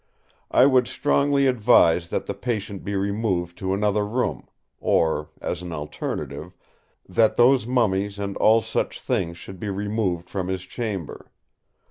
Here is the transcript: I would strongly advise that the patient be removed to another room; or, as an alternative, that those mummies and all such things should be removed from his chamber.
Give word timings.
I 0.49 0.65
would 0.65 0.87
strongly 0.87 1.45
advise 1.45 2.07
that 2.07 2.25
the 2.25 2.33
patient 2.33 2.83
be 2.83 2.95
removed 2.95 3.55
to 3.59 3.71
another 3.75 4.03
room; 4.03 4.47
or, 4.79 5.29
as 5.39 5.61
an 5.61 5.71
alternative, 5.71 6.57
that 7.07 7.37
those 7.37 7.67
mummies 7.67 8.17
and 8.17 8.35
all 8.37 8.61
such 8.61 8.99
things 8.99 9.37
should 9.37 9.59
be 9.59 9.69
removed 9.69 10.27
from 10.27 10.47
his 10.47 10.63
chamber. 10.63 11.29